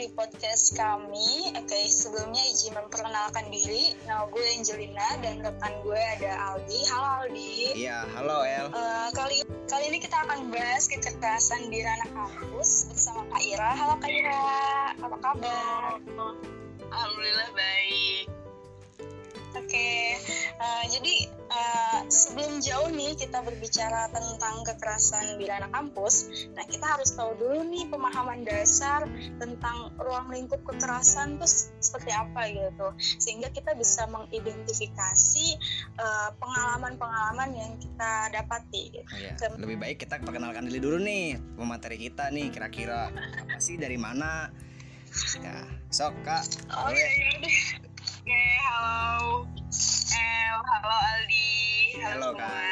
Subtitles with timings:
[0.00, 1.52] di podcast kami.
[1.60, 3.92] Oke, sebelumnya izin memperkenalkan diri.
[4.08, 6.80] Nama gue Angelina dan rekan gue ada Aldi.
[6.88, 7.76] Halo Aldi.
[7.76, 8.72] Iya, halo El.
[8.72, 13.70] Uh, kali kali ini kita akan bahas kekerasan di ranah kampus bersama Kak Ira.
[13.76, 14.44] Halo Kak Ira,
[15.04, 16.00] apa kabar?
[16.88, 18.24] Alhamdulillah baik.
[19.52, 20.16] Oke, okay.
[20.64, 26.86] uh, jadi uh, sebelum jauh nih kita berbicara tentang kekerasan di ranah kampus, nah kita
[26.86, 29.04] harus tahu dulu nih pemahaman dasar
[29.38, 31.46] tentang ruang lingkup kekerasan itu
[31.82, 35.46] seperti apa gitu, sehingga kita bisa mengidentifikasi
[36.40, 38.82] pengalaman pengalaman-pengalaman yang kita dapati.
[38.94, 39.10] Gitu.
[39.18, 39.34] iya.
[39.58, 44.48] Lebih baik kita perkenalkan diri dulu nih pemateri kita nih kira-kira apa sih dari mana?
[45.42, 46.46] Ya, sok kak.
[46.70, 47.32] Oh iya, iya.
[48.20, 49.48] Oke, halo
[50.10, 51.54] Halo Aldi,
[52.02, 52.66] halo, halo semua.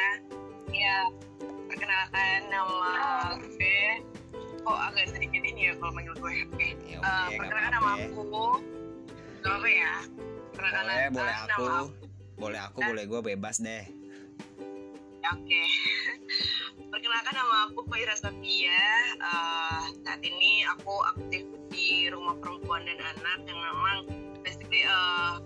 [0.74, 0.98] Ya,
[1.70, 2.82] perkenalkan nama
[3.38, 3.78] gue.
[4.66, 6.34] Kok agak sedikit ini ya kalau manggil gue.
[6.50, 8.58] Oke, ya, uh, perkenalkan nama aku.
[9.46, 9.94] Gak apa ya?
[10.50, 11.62] Perkenalkan boleh, boleh aku.
[11.62, 11.88] Nama aku.
[12.38, 13.84] Boleh aku, boleh gue bebas deh.
[13.86, 15.38] Oke.
[15.46, 15.66] Okay.
[16.92, 18.82] Perkenalkan nama aku Faira Sofia.
[19.22, 23.98] Uh, saat ini aku aktif di Rumah Perempuan dan Anak yang memang
[24.42, 25.38] basically uh,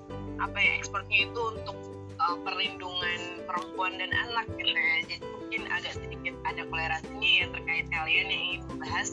[0.42, 1.76] apa ya ekspornya itu untuk
[2.18, 4.46] uh, perlindungan perempuan dan anak.
[4.58, 9.08] Gitu ya jadi mungkin agak sedikit ada kolerasinya ya terkait kalian yang ingin membahas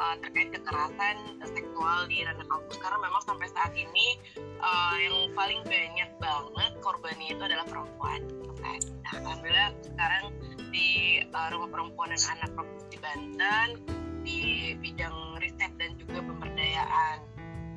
[0.00, 2.76] uh, terkait kekerasan seksual di ranah kampus.
[2.80, 4.06] Karena memang sampai saat ini
[4.64, 8.20] uh, yang paling banyak banget korbannya itu adalah perempuan.
[8.60, 8.76] Nah
[9.20, 10.24] alhamdulillah sekarang
[10.70, 13.68] di uh, rumah perempuan dan anak provinsi Banten
[14.20, 17.18] di bidang riset dan juga pemberdayaan.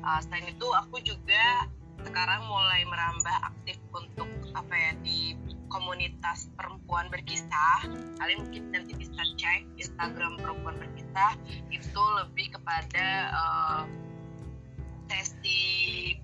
[0.04, 1.66] Uh, selain itu aku juga
[2.04, 5.34] sekarang mulai merambah aktif untuk apa ya di
[5.72, 7.88] komunitas perempuan berkisah.
[8.20, 11.34] Kalian mungkin nanti bisa cek Instagram perempuan berkisah.
[11.72, 13.82] Itu lebih kepada uh,
[15.10, 16.14] sesi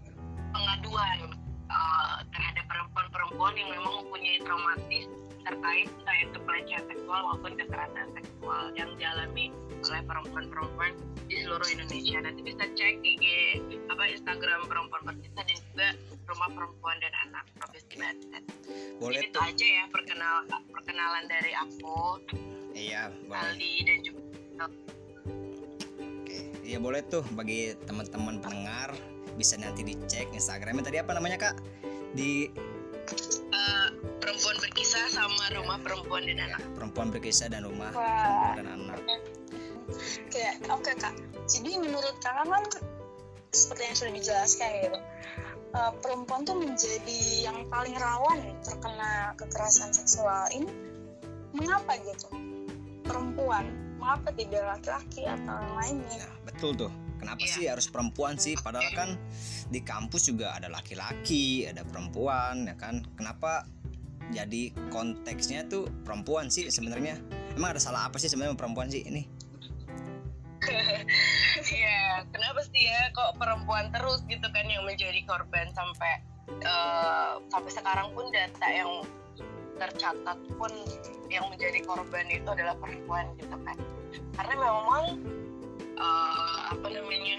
[0.55, 1.35] pengaduan
[1.67, 5.05] uh, terhadap perempuan-perempuan yang memang mempunyai traumatis
[5.45, 10.93] terkait entah itu pelecehan seksual maupun kekerasan seksual yang dialami oleh perempuan-perempuan
[11.27, 12.19] di seluruh Indonesia.
[12.21, 13.25] Nanti bisa cek IG
[13.89, 15.89] apa Instagram perempuan berkisah dan juga
[16.29, 18.43] rumah perempuan dan anak Provinsi Banten.
[19.01, 20.35] Boleh Jadi itu aja ya perkenal
[20.71, 21.99] perkenalan dari aku.
[22.77, 23.41] Iya, boleh.
[23.51, 24.21] Aldi dan juga
[26.21, 28.93] Oke, iya boleh tuh bagi teman-teman pendengar
[29.41, 31.57] bisa nanti dicek Instagramnya tadi apa namanya kak
[32.13, 32.53] di
[34.31, 36.63] perempuan berkisah sama rumah perempuan dan anak.
[36.79, 38.55] perempuan berkisah dan rumah Wah.
[38.55, 39.03] dan anak.
[39.03, 39.19] Oke.
[40.31, 41.15] Oke okay, kak.
[41.51, 42.63] Jadi menurut kakak kan
[43.51, 44.99] seperti yang sudah dijelaskan gitu
[45.75, 47.21] uh, perempuan tuh menjadi
[47.51, 50.47] yang paling rawan terkena kekerasan seksual.
[50.55, 50.71] Ini
[51.51, 52.31] mengapa gitu?
[53.03, 53.67] Perempuan
[53.99, 56.23] mengapa tidak laki-laki atau lainnya?
[56.23, 56.93] Ya, betul tuh.
[57.19, 57.53] Kenapa yeah.
[57.53, 58.55] sih harus perempuan sih?
[58.57, 59.11] Padahal kan
[59.69, 63.03] di kampus juga ada laki-laki ada perempuan ya kan?
[63.19, 63.67] Kenapa
[64.31, 67.19] jadi konteksnya tuh perempuan sih sebenarnya
[67.59, 69.27] emang ada salah apa sih sebenarnya perempuan sih ini
[71.71, 76.23] Iya, kenapa sih ya kok perempuan terus gitu kan yang menjadi korban sampai
[76.65, 79.05] uh, sampai sekarang pun data yang
[79.81, 80.73] tercatat pun
[81.33, 83.77] yang menjadi korban itu adalah perempuan gitu kan.
[84.37, 85.05] Karena memang
[85.97, 87.39] uh, apa namanya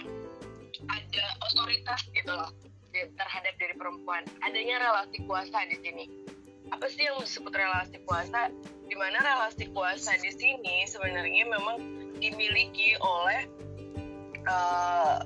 [0.90, 2.52] ada otoritas gitu loh
[2.91, 4.28] terhadap diri perempuan.
[4.44, 6.06] Adanya relasi kuasa di sini.
[6.81, 8.50] Apa sih yang disebut relasi kuasa?
[8.90, 11.78] Di mana relasi kuasa di sini sebenarnya memang
[12.18, 13.46] dimiliki oleh
[14.42, 15.18] eh,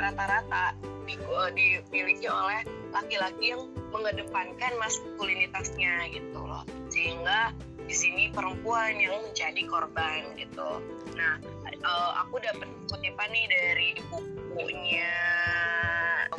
[0.00, 0.72] rata-rata uh,
[1.04, 2.64] di, uh, dimiliki oleh
[2.96, 6.64] laki-laki yang mengedepankan maskulinitasnya gitu loh.
[6.88, 7.52] Sehingga
[7.84, 10.80] di sini perempuan yang menjadi korban gitu.
[11.12, 11.36] Nah
[11.84, 15.12] uh, aku dapat kutipan nih dari bukunya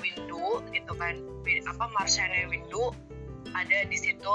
[0.01, 1.21] Windu gitu kan.
[1.45, 2.89] Apa Marshane Windu
[3.53, 4.33] ada di situ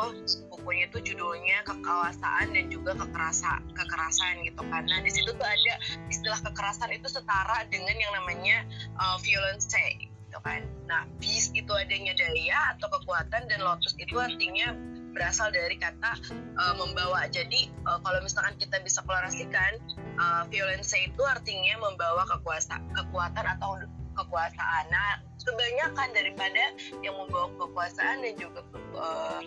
[0.50, 5.74] bukunya itu judulnya kekawasaan dan juga kekerasan kekerasan gitu nah di situ tuh ada
[6.08, 8.64] istilah kekerasan itu setara dengan yang namanya
[8.98, 14.72] uh, violence gitu kan nah vis itu adanya daya atau kekuatan dan lotus itu artinya
[15.18, 16.14] berasal dari kata
[16.54, 17.26] uh, membawa.
[17.26, 19.80] Jadi uh, kalau misalkan kita bisa kolorasikan,
[20.20, 23.82] uh, violence itu artinya membawa kekuasa, kekuatan atau
[24.18, 24.84] kekuasaan.
[24.90, 26.64] Nah, kebanyakan daripada
[27.00, 28.60] yang membawa kekuasaan dan juga
[28.98, 29.40] uh,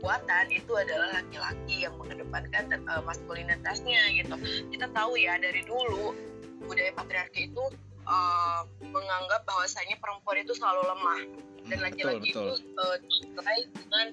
[0.00, 4.34] kekuatan itu adalah laki-laki yang mengedepankan uh, maskulinitasnya gitu.
[4.72, 6.16] Kita tahu ya dari dulu
[6.64, 7.64] budaya patriarki itu
[8.08, 11.20] uh, menganggap bahwasanya perempuan itu selalu lemah
[11.68, 12.96] dan laki-laki itu uh,
[13.76, 14.06] dengan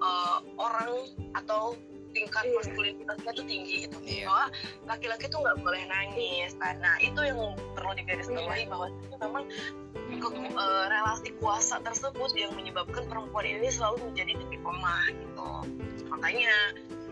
[0.00, 0.92] uh, orang
[1.36, 1.76] atau
[2.14, 2.54] tingkat Iya.
[2.56, 4.24] maskulinitasnya tuh tinggi gitu Iya.
[4.24, 4.44] bahwa
[4.86, 7.38] laki-laki tuh nggak boleh nangis kan nah itu yang
[7.74, 9.44] perlu digarisbawahi bahwa itu memang
[10.14, 15.48] ke- eh, relasi kuasa tersebut yang menyebabkan perempuan ini selalu menjadi titik lemah gitu
[16.06, 16.54] makanya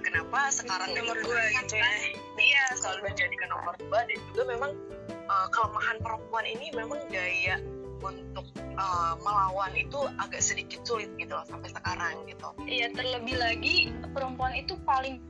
[0.00, 1.90] kenapa sekarang Nomor dua gitu ya.
[2.38, 4.70] iya selalu menjadikan nomor dua dan juga memang
[5.10, 7.58] eh, kelemahan perempuan ini memang gaya
[8.02, 13.94] untuk eh, melawan itu agak sedikit sulit gitu loh sampai sekarang gitu Iya terlebih lagi
[14.12, 15.22] perempuan itu paling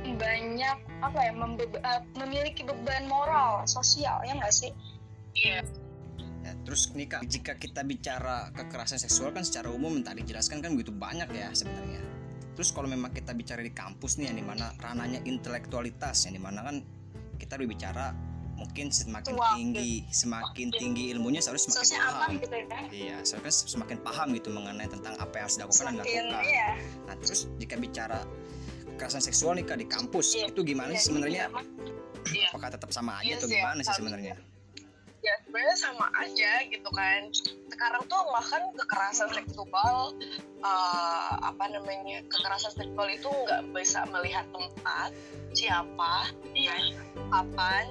[0.00, 4.72] banyak apa ya membe- eh, memiliki beban moral sosial ya nggak sih?
[5.38, 5.62] iya
[6.40, 10.72] Ya, terus nih kak, jika kita bicara kekerasan seksual kan secara umum tadi jelaskan kan
[10.72, 12.00] begitu banyak ya sebenarnya.
[12.56, 16.42] Terus kalau memang kita bicara di kampus nih yang di mana ranahnya intelektualitas yang di
[16.42, 16.80] mana kan
[17.36, 18.16] kita berbicara
[18.60, 22.20] mungkin semakin Tua, tinggi, semakin tinggi ilmunya seharusnya semakin Sosial paham.
[22.20, 22.80] aman gitu ya.
[22.92, 26.44] Iya, seharusnya semakin paham gitu mengenai tentang apa yang harus dilakukan dan Semakin dilakukan.
[26.46, 26.68] ya.
[27.02, 28.18] Nah, terus jika bicara
[28.90, 30.46] kekerasan seksual nih kak di kampus Iya.
[30.46, 31.48] itu gimana sih sebenarnya?
[32.28, 32.48] Iya.
[32.52, 33.98] Apakah tetap sama aja Iya atau sih, gimana sih harus.
[33.98, 34.34] sebenarnya?
[35.20, 37.28] ya sebenarnya sama aja gitu kan
[37.68, 40.16] sekarang tuh bahkan kekerasan seksual
[40.58, 45.12] eh, apa namanya kekerasan seksual itu nggak bisa melihat tempat
[45.52, 46.72] siapa Iya.
[47.28, 47.84] kapan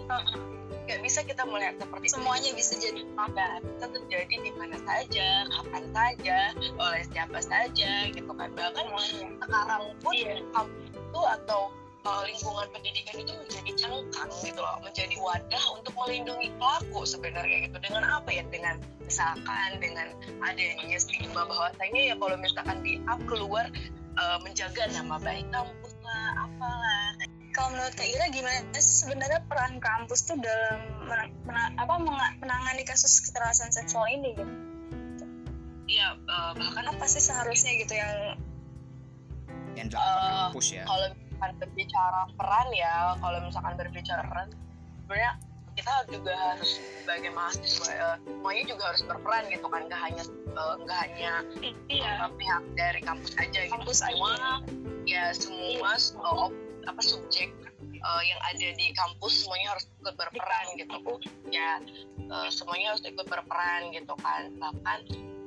[0.89, 2.13] nggak bisa kita melihat seperti itu.
[2.17, 6.37] Semuanya bisa jadi ada bisa terjadi di mana saja kapan saja
[6.81, 9.37] oleh siapa saja gitu kan bahkan semuanya.
[9.37, 10.41] sekarang pun Iya.
[10.49, 11.61] kampus itu atau
[12.09, 17.77] uh, lingkungan pendidikan itu menjadi cangkang gitu loh menjadi wadah untuk melindungi pelaku sebenarnya gitu
[17.85, 20.09] dengan apa ya dengan misalkan dengan
[20.41, 23.69] adanya stigma bahwasanya ya kalau misalkan di up keluar
[24.17, 27.13] uh, menjaga nama baik kampus lah apalah
[27.59, 31.99] Kalau menurut Kak Ira gimana sih sebenarnya peran kampus tuh dalam mena- mena- apa
[32.39, 34.47] menangani kasus kekerasan seksual ini gitu?
[35.89, 38.39] ya uh, bahkan Apa sih seharusnya gitu yang
[39.75, 40.83] Yang dilakukan Eh, kampus ya.
[40.85, 44.47] kalau misalkan berbicara peran ya kalau misalkan berbicara peran
[45.01, 45.31] sebenarnya
[45.75, 46.71] kita juga harus
[47.03, 51.33] sebagai mahasiswa eh, semuanya juga harus berperan gitu kan nggak hanya eh, nggak hanya
[51.89, 54.51] iya eh, pihak dari kampus aja gitu Kampus semua aja.
[55.03, 57.49] ya semua eh, op- apa subjek
[57.81, 60.97] eh, yang ada di kampus semuanya harus ikut berperan gitu.
[61.51, 61.79] ya
[62.19, 64.53] eh, semuanya harus ikut berperan gitu kan.
[64.59, 64.99] Bahkan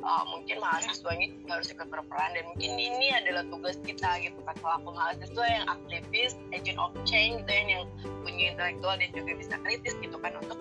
[0.03, 2.31] eh, mungkin mahasiswanya juga harus ikut berperan.
[2.37, 4.55] Dan mungkin ini adalah tugas kita gitu kan.
[4.61, 7.85] Selaku mahasiswa yang aktivis agent of change gitu ya yang
[8.27, 10.59] punya intelektual dan juga bisa kritis gitu kan untuk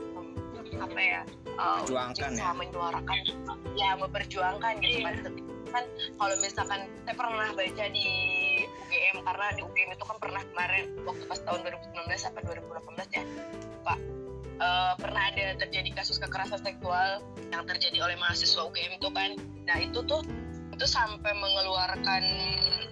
[0.82, 1.22] apa ya
[1.62, 2.52] Memperjuangkan bisa ya.
[2.58, 3.18] menyuarakan.
[3.78, 5.16] Ya memperjuangkan gitu kan.
[5.72, 5.84] Kan
[6.20, 8.08] kalau misalkan saya pernah baca di
[8.92, 13.24] UGM karena di UGM itu kan pernah kemarin waktu pas tahun 2019 apa 2018 ya
[13.88, 14.00] Pak
[14.60, 17.24] eh, pernah ada terjadi kasus kekerasan seksual
[17.56, 19.40] yang terjadi oleh mahasiswa UGM itu kan.
[19.64, 20.20] Nah itu tuh
[20.76, 22.24] itu sampai mengeluarkan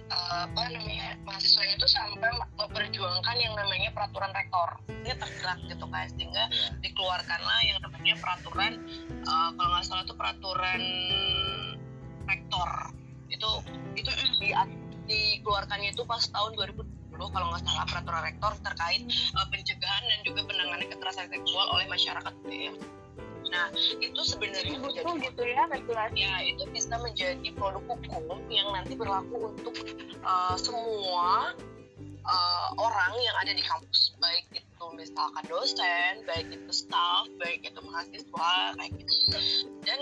[0.08, 4.80] eh, apa namanya mahasiswa itu sampai memperjuangkan yang namanya peraturan rektor.
[5.04, 6.80] Ini tergerak gitu kan sehingga Iya.
[6.80, 8.72] dikeluarkanlah yang namanya peraturan
[9.12, 10.80] eh, kalau nggak salah itu peraturan
[12.24, 12.70] rektor.
[13.28, 13.50] Itu
[14.00, 14.10] itu
[15.10, 20.40] dikeluarkannya itu pas tahun 2020 kalau nggak salah peraturan rektor terkait eh, pencegahan dan juga
[20.46, 22.72] penanganan kekerasan seksual oleh masyarakat gitu ya.
[23.50, 23.66] Nah
[23.98, 26.22] itu sebenarnya menjadi gitu ya regulasi.
[26.22, 29.74] Ya itu bisa menjadi produk hukum yang nanti berlaku untuk
[30.22, 31.58] uh, semua
[32.22, 34.14] uh, orang yang ada di kampus.
[34.22, 39.38] Baik itu misalkan dosen baik itu staff baik itu mahasiswa kayak gitu.
[39.82, 40.00] Dan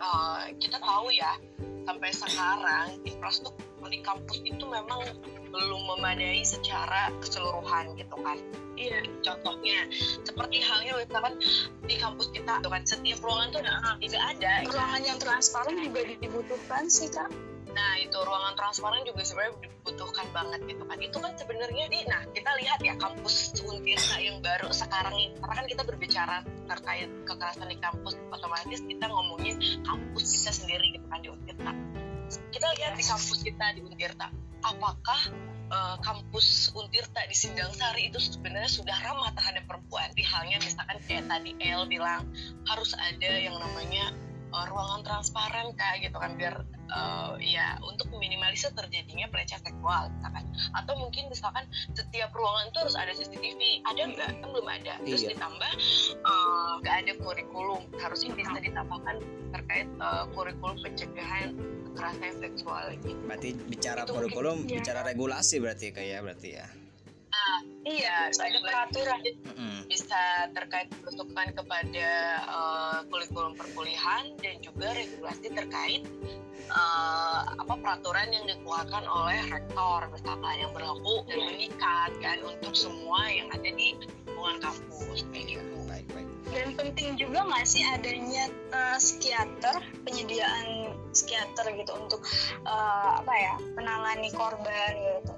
[0.00, 1.36] uh, kita tahu ya
[1.84, 5.00] sampai sekarang infrastruktur di kampus itu memang
[5.48, 8.36] belum memadai secara keseluruhan gitu kan
[8.76, 9.88] iya contohnya
[10.22, 11.34] seperti halnya misalkan
[11.88, 16.00] di kampus kita tuh kan setiap ruangan tuh nah, tidak ada ruangan yang transparan juga
[16.20, 17.32] dibutuhkan sih kak
[17.78, 20.98] Nah itu ruangan transparan juga sebenarnya dibutuhkan banget gitu kan.
[20.98, 25.36] Itu kan sebenarnya di, nah kita lihat ya kampus Untirta yang baru sekarang ini.
[25.38, 31.06] Karena kan kita berbicara terkait kekerasan di kampus, otomatis kita ngomongin kampus kita sendiri gitu
[31.06, 31.72] kan di Untirta.
[32.28, 34.28] Kita lihat di kampus kita di Untirta,
[34.60, 35.20] apakah
[35.72, 40.12] eh, kampus Untirta di Sindang Sari itu sebenarnya sudah ramah terhadap perempuan?
[40.12, 42.28] Di halnya misalkan kayak tadi El bilang
[42.68, 44.12] harus ada yang namanya
[44.52, 50.44] eh, ruangan transparan kak gitu kan biar eh, ya untuk meminimalisir terjadinya pelecehan seksual misalkan
[50.76, 51.64] atau mungkin misalkan
[51.96, 54.30] setiap ruangan itu harus ada CCTV ada nggak?
[54.44, 55.00] Kan belum ada.
[55.00, 55.32] Terus Iya.
[55.32, 55.72] ditambah
[56.84, 57.82] nggak ada kurikulum.
[57.96, 59.16] Harusnya bisa ditambahkan
[59.52, 61.56] terkait eh, kurikulum pencegahan
[61.98, 64.78] kekerasan seksual gitu Berarti bicara Itu kurikulum, mungkin, iya.
[64.78, 66.66] bicara regulasi berarti kayak berarti ya.
[67.28, 69.76] Nah, iya Ya, ada peraturan Mm-mm.
[69.90, 70.22] bisa
[70.54, 72.08] terkait peruntukan kepada
[72.40, 76.02] eh, kurikulum perkuliahan dan juga regulasi terkait
[76.70, 83.26] eh, apa peraturan yang dikeluarkan oleh rektor misalkan yang berlaku dan mengikat kan untuk semua
[83.28, 85.76] yang ada di lingkungan kampus kayak gitu.
[85.88, 92.22] baik baik dan penting juga nggak sih adanya uh, psikiater penyediaan psikiater gitu untuk
[92.62, 95.34] uh, apa ya menangani korban gitu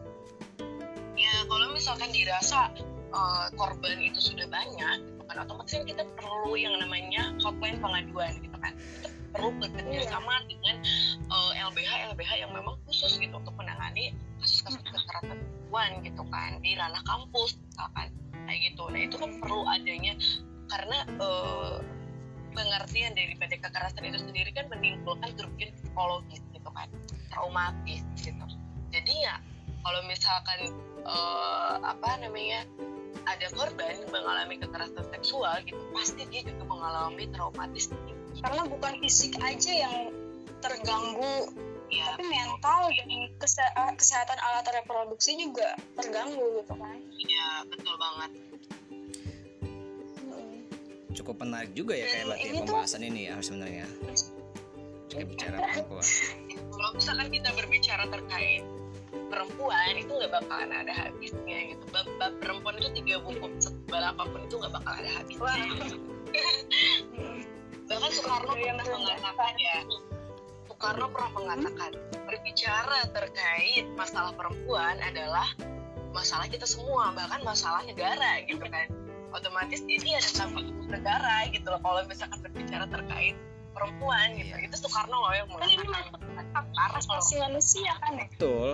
[1.20, 2.72] Ya kalau misalkan dirasa
[3.12, 8.32] eh, korban itu sudah banyak, gitu kan otomatis kan kita perlu yang namanya hotline pengaduan
[8.40, 8.72] gitu kan.
[8.72, 10.08] Kita perlu bekerja Iya.
[10.08, 10.80] sama dengan
[11.28, 16.72] eh, LBH LBH yang memang khusus gitu untuk menangani kasus-kasus kekerasan perempuan gitu kan di
[16.72, 18.08] ranah kampus misalkan
[18.48, 18.82] kayak gitu.
[18.88, 20.16] Nah itu kan perlu adanya
[20.72, 21.74] karena eh,
[22.52, 26.88] pengertian daripada kekerasan itu sendiri kan menimbulkan kerugian psikologis gitu kan,
[27.30, 28.44] traumatis gitu.
[28.90, 29.38] Jadi ya
[29.80, 32.66] kalau misalkan eh, apa namanya
[33.26, 37.90] ada korban mengalami kekerasan seksual gitu pasti dia juga mengalami traumatis
[38.40, 39.96] karena bukan fisik aja yang
[40.60, 41.50] terganggu
[41.90, 43.10] ya tapi mental dan
[43.42, 48.49] kese- uh, kesehatan alat reproduksi juga terganggu gitu kan ya betul banget.
[51.20, 53.86] Cukup menarik juga ya kayak berarti ini tuh- pembahasan ini ya sebenarnya.
[55.10, 56.06] Jika bicara perempuan.
[56.70, 58.62] Kalau misalkan kita berbicara terkait
[59.30, 61.84] perempuan itu nggak bakalan ada habisnya gitu.
[61.92, 65.64] Bab, bab perempuan itu tiga buku sebal apa pun itu nggak bakal ada habisnya.
[65.68, 67.40] Hmm.
[67.90, 69.76] bahkan Soekarno pernah mengatakan ya
[70.70, 71.90] Soekarno pernah mengatakan
[72.22, 75.50] berbicara terkait masalah perempuan adalah
[76.14, 78.86] masalah kita semua bahkan masalah negara gitu kan
[79.30, 83.36] otomatis ini ada tanggung jawab negara gitu loh kalau misalkan berbicara terkait
[83.70, 84.66] perempuan gitu Iya.
[84.66, 88.68] itu Soekarno loh yang Kan ini kalau asasi manusia kan ya betul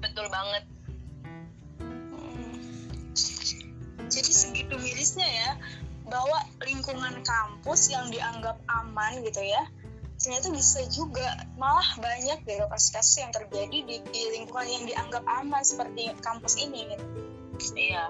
[0.00, 0.64] betul banget
[2.14, 2.56] Hmm.
[4.08, 5.50] Jadi segitu mirisnya ya
[6.04, 9.64] bahwa lingkungan kampus yang dianggap aman gitu ya
[10.14, 11.26] ternyata bisa juga
[11.60, 16.88] malah banyak gitu kasus-kasus yang terjadi di, di lingkungan yang dianggap aman seperti kampus ini
[16.94, 17.04] gitu.
[17.76, 18.08] Iya.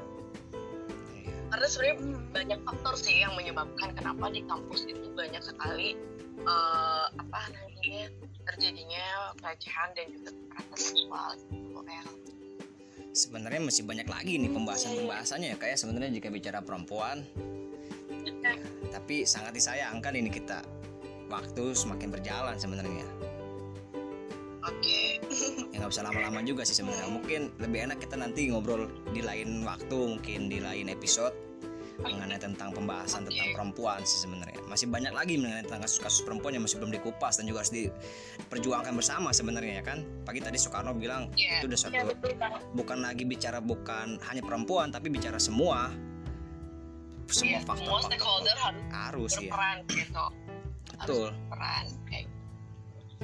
[1.54, 1.96] Karena sebenarnya
[2.34, 5.94] banyak faktor sih yang menyebabkan kenapa di kampus itu banyak sekali
[6.42, 8.10] eh, apa namanya
[8.42, 9.06] terjadinya
[9.38, 12.06] pelecehan dan juga kekerasan seksual gitu kayak
[13.14, 17.22] sebenarnya masih banyak lagi nih pembahasan-pembahasannya ya kayak sebenarnya jika bicara perempuan
[18.42, 18.58] ya,
[18.90, 20.60] tapi sangat disayangkan ini kita.
[21.32, 23.06] Waktu semakin berjalan sebenarnya.
[24.66, 25.00] Oke.
[25.74, 27.10] Ya nggak usah lama-lama juga sih sebenarnya.
[27.10, 31.34] Mungkin lebih enak kita nanti ngobrol di lain waktu mungkin di lain episode
[32.02, 34.58] mengenai tentang pembahasan tentang perempuan sih sebenarnya.
[34.66, 38.92] Masih banyak lagi mengenai tentang kasus-kasus perempuan yang masih belum dikupas dan juga harus diperjuangkan
[38.98, 39.98] bersama sebenarnya ya kan?
[40.26, 41.62] Pagi tadi Soekarno bilang Iya.
[41.62, 42.60] itu udah suatu Ya betul banget.
[42.74, 45.94] bukan lagi bicara bukan hanya perempuan tapi bicara semua.
[47.30, 50.26] Semua Iya, semua faktor-faktor stakeholder harus harus ya berperan gitu.
[50.94, 51.26] Betul.
[51.30, 52.26] harus berperan kayak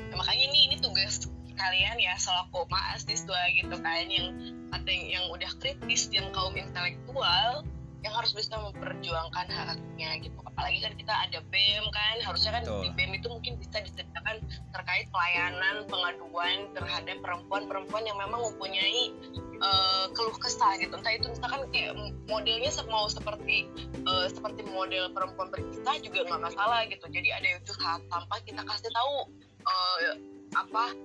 [0.00, 4.32] Nah, makanya ini ini tugas kalian ya selaku mahasiswa gitu kan yang
[4.72, 7.60] ada yang, yang udah kritis yang kaum intelektual
[8.00, 10.38] yang harus bisa memperjuangkan haknya gitu.
[10.48, 12.80] Apalagi kan kita ada BEM kan harusnya kan Betul.
[12.84, 14.36] di BEM itu mungkin bisa disediakan
[14.72, 19.12] terkait pelayanan pengaduan terhadap perempuan-perempuan yang memang mempunyai
[19.60, 20.96] eh, keluh kesah gitu.
[20.96, 21.92] Entah itu misalkan kayak
[22.24, 27.04] modelnya mau seperti eh, seperti model perempuan berkisah juga nggak masalah gitu.
[27.12, 29.14] Jadi ada yang curhat tanpa kita kasih tahu
[29.60, 30.14] eh,
[30.56, 30.96] apa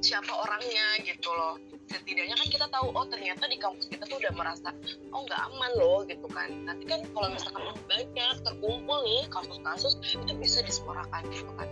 [0.00, 1.56] siapa orangnya gitu loh.
[1.86, 4.74] Setidaknya kan kita tahu oh ternyata di kampus kita tuh udah merasa
[5.14, 6.50] oh nggak aman loh gitu kan.
[6.66, 11.68] Nanti kan kalau misalkan banyak terkumpul nih kasus-kasus itu bisa disuarakan gitu kan.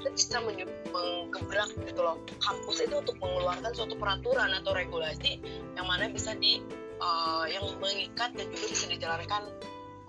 [0.00, 2.16] Kita bisa menggebrak gitu loh.
[2.40, 5.42] Kampus itu untuk mengeluarkan suatu peraturan atau regulasi
[5.76, 6.62] yang mana bisa di
[6.98, 9.42] eh, yang mengikat dan juga bisa dijalankan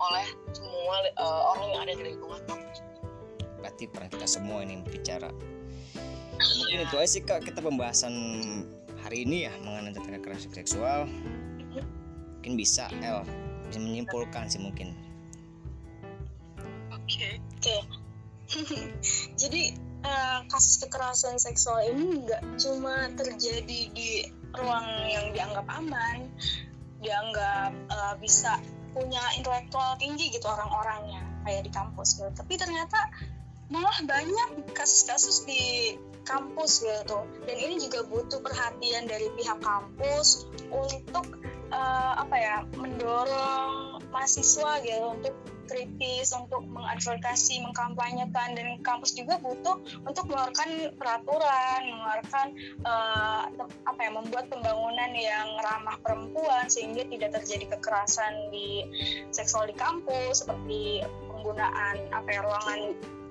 [0.02, 2.78] oleh semua eh, orang yang ada di lingkungan kampus.
[3.62, 5.30] Berarti peran kita semua ini bicara
[6.42, 8.14] mungkin itu aja sih kak kita pembahasan
[9.02, 11.10] hari ini ya mengenai tentang kekerasan seksual
[12.38, 13.22] mungkin bisa El
[13.70, 14.94] bisa menyimpulkan sih mungkin
[16.90, 17.78] oke Oke.
[19.40, 19.70] Jadi
[20.02, 24.26] eh, kasus kekerasan seksual ini nggak cuma terjadi di
[24.58, 26.26] ruang yang dianggap aman,
[26.98, 28.58] dianggap eh, bisa
[28.98, 32.34] punya intelektual tinggi gitu orang-orangnya kayak di kampus gitu.
[32.34, 32.98] Tapi ternyata
[33.70, 37.18] malah banyak kasus-kasus di kampus gitu.
[37.46, 41.38] Dan ini juga butuh perhatian dari pihak kampus untuk
[41.72, 48.54] uh, apa ya mendorong mahasiswa gitu untuk kritis untuk mengadvokasi mengkampanyekan.
[48.54, 52.46] Dan kampus juga butuh untuk mengeluarkan peraturan mengeluarkan
[52.84, 53.42] uh,
[53.88, 58.84] apa ya membuat pembangunan yang ramah perempuan sehingga tidak terjadi kekerasan di
[59.32, 62.80] seksual di kampus seperti penggunaan apa ya ruangan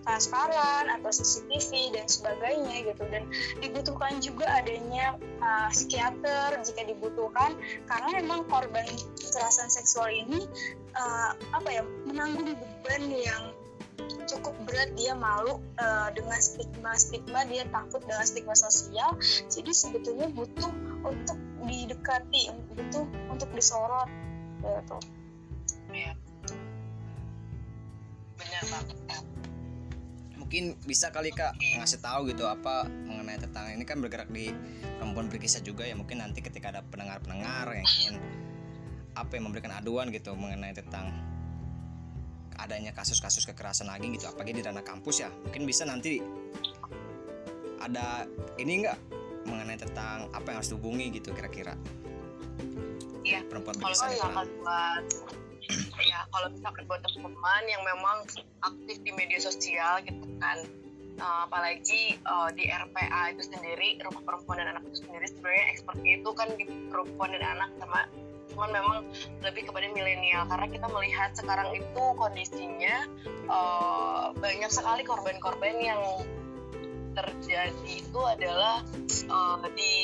[0.01, 3.24] transparan atau CCTV dan sebagainya gitu dan
[3.62, 7.53] dibutuhkan juga adanya uh, psikiater jika dibutuhkan
[7.86, 8.86] karena memang korban
[9.17, 10.46] kekerasan seksual ini
[10.98, 13.43] uh, apa ya menanggung beban yang
[14.25, 19.13] cukup berat dia malu uh, dengan stigma stigma dia takut dengan stigma sosial
[19.51, 20.72] jadi sebetulnya butuh
[21.05, 24.10] untuk didekati butuh untuk disorot
[24.62, 24.98] gitu.
[25.91, 26.13] Iya.
[28.38, 29.30] Benar banget
[30.51, 34.51] mungkin bisa kali kak ngasih tahu gitu apa mengenai tentang ini kan bergerak di
[35.00, 35.96] perempuan berkisah juga ya.
[35.96, 38.15] Mungkin nanti ketika ada pendengar-pendengar yang ingin
[39.15, 41.08] apa yang memberikan aduan gitu mengenai tentang
[42.60, 45.31] adanya kasus-kasus kekerasan lagi gitu apalagi di ranah kampus ya.
[45.31, 46.20] Mungkin bisa nanti
[47.79, 48.27] ada
[48.60, 49.00] ini enggak
[49.48, 51.79] mengenai tentang apa yang harus dihubungi gitu kira-kira?
[53.24, 53.48] Iya.
[53.48, 55.03] Perempuan berkisah kalau buat
[56.05, 56.20] ya.
[56.29, 58.17] Kalau misalkan buat teman-teman yang memang
[58.62, 60.60] aktif di media sosial gitu kan.
[61.22, 66.12] Uh, apalagi uh, di RPA itu sendiri rumah perempuan dan anak itu sendiri sebenarnya expertnya
[66.17, 68.10] itu kan di perempuan dan anak sama
[68.51, 69.00] cuman memang
[69.46, 70.43] lebih kepada milenial.
[70.50, 73.08] Karena kita melihat sekarang itu kondisinya
[73.48, 76.01] uh, banyak sekali korban-korban yang
[77.12, 78.84] terjadi itu adalah
[79.27, 79.96] uh, di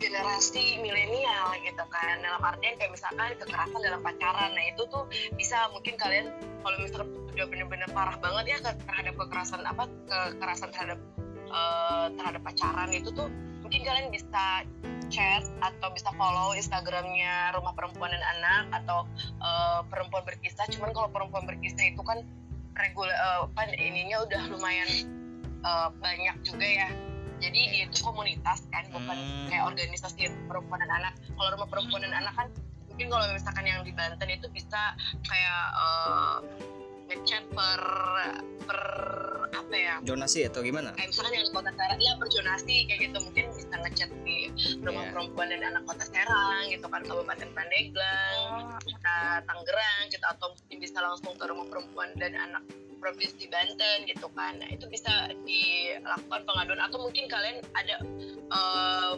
[0.00, 2.16] generasi milenial gitu kan.
[2.24, 4.50] Dalam artian kayak misalkan kekerasan dalam pacaran.
[4.56, 5.04] Nah itu tuh
[5.36, 6.32] bisa mungkin kalian
[6.64, 10.98] kalau misalkan sudah benar-benar parah banget ya terhadap kekerasan apa kekerasan terhadap
[11.52, 13.28] uh, terhadap pacaran itu tuh
[13.60, 14.66] mungkin kalian bisa
[15.12, 19.04] chat atau bisa follow Instagramnya Rumah Perempuan dan Anak atau
[19.44, 20.64] uh, perempuan berkisah.
[20.72, 22.24] Cuman kalau perempuan berkisah itu kan
[22.74, 24.88] reguler uh, ininya udah lumayan
[25.66, 26.88] uh, banyak juga ya
[27.40, 29.48] jadi dia itu komunitas kan bukan hmm.
[29.48, 31.12] kayak organisasi perempuan dan anak.
[31.34, 32.46] Kalau rumah perempuan dan anak kan
[32.92, 34.92] mungkin kalau misalkan yang di Banten itu bisa
[35.24, 36.36] kayak uh,
[37.10, 37.80] ngechat per
[38.68, 38.80] per
[39.50, 39.94] apa ya?
[40.04, 40.94] Donasi atau gimana?
[40.94, 43.18] Kayak misalkan yang di kota Serang ya per donasi kayak gitu.
[43.24, 44.38] Mungkin bisa ngechat di
[44.84, 45.12] rumah yeah.
[45.16, 48.38] perempuan dan anak kota Serang gitu kan Kabupaten Pandeglang
[48.76, 48.78] oh.
[49.48, 50.24] Tangerang gitu.
[50.28, 52.62] Atau mungkin bisa langsung ke rumah perempuan dan anak
[53.00, 54.60] provinsi Banten gitu kan.
[54.60, 57.96] Nah itu bisa dilakukan pengaduan atau mungkin kalian ada
[58.52, 59.14] uh,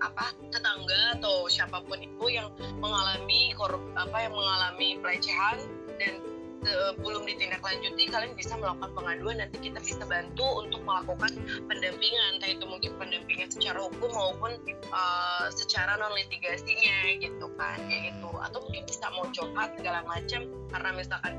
[0.00, 2.48] apa tetangga atau siapa pun itu yang
[2.80, 5.60] mengalami korup apa yang mengalami pelecehan
[6.00, 6.24] dan
[6.64, 9.36] uh, belum ditindaklanjuti kalian bisa melakukan pengaduan.
[9.44, 11.32] Nanti kita bisa bantu untuk melakukan
[11.68, 14.56] pendampingan entah itu mungkin pendampingan secara hukum maupun
[14.92, 18.28] uh, secara non litigasinya gitu kan kayak gitu.
[18.40, 20.48] Atau mungkin bisa mau curhat segala macam.
[20.72, 21.34] Karena misalkan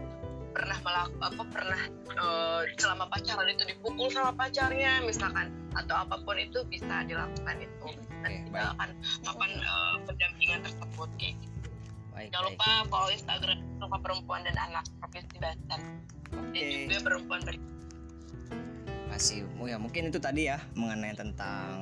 [0.62, 1.82] pernah melakukan apa pernah
[2.22, 5.50] uh, selama pacaran itu dipukul sama pacarnya misalkan.
[5.74, 7.90] Atau apa pun itu bisa dilakukan itu.
[8.22, 8.90] Dan kita akan
[9.26, 11.70] melakukan uh, pendampingan tersebut kayak gitu.
[12.14, 15.82] Baik, Jangan lupa follow Instagram rumah perempuan dan anak provinsi Banten
[16.30, 16.62] okay.
[16.62, 17.56] dan juga perempuan ber
[19.10, 19.76] masih ya.
[19.82, 21.82] Mungkin itu tadi ya mengenai tentang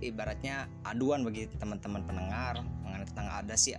[0.00, 2.62] ibaratnya aduan bagi teman-teman pendengar
[3.10, 3.74] tentang ada sih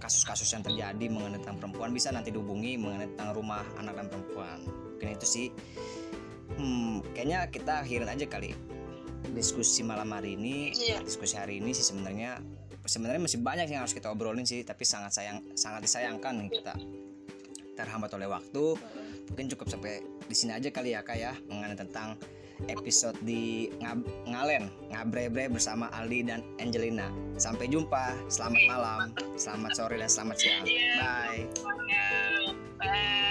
[0.00, 4.58] kasus-kasus yang terjadi mengenai tentang perempuan bisa nanti dihubungi mengenai tentang rumah anak dan perempuan.
[4.66, 5.46] Mungkin itu sih.
[6.58, 8.52] Hmm, kayaknya kita akhirin aja kali
[9.32, 10.74] diskusi malam hari ini.
[10.76, 11.00] Yeah.
[11.00, 12.42] diskusi hari ini sih sebenarnya
[12.82, 16.74] sebenarnya masih banyak yang harus kita obrolin sih tapi sangat sayang sangat disayangkan kita.
[17.72, 18.76] Terhambat oleh waktu.
[19.32, 22.18] Mungkin cukup sampai di sini aja kali ya kak ya mengenai tentang
[22.70, 27.08] episode di Ngab Ngalen Ngabre-bre bersama Aldi dan Angelina.
[27.40, 28.14] Sampai jumpa.
[28.28, 29.00] Selamat malam,
[29.34, 30.66] selamat sore dan selamat siang.
[31.00, 31.42] Bye.
[32.78, 33.21] Bye.